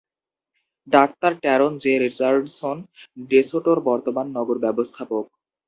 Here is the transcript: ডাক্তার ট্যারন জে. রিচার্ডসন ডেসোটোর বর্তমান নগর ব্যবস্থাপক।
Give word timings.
ডাক্তার 0.87 1.31
ট্যারন 1.43 1.73
জে. 1.83 1.93
রিচার্ডসন 1.99 2.77
ডেসোটোর 3.31 3.77
বর্তমান 3.89 4.27
নগর 4.37 4.57
ব্যবস্থাপক। 4.65 5.25